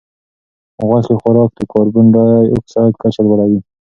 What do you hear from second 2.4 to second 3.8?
اکسایډ کچه لوړوي.